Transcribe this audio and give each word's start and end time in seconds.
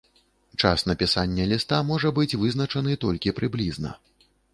Час 0.61 0.79
напісання 0.91 1.45
ліста 1.51 1.81
можа 1.89 2.11
быць 2.19 2.37
вызначаны 2.45 2.97
толькі 3.05 3.35
прыблізна. 3.41 3.93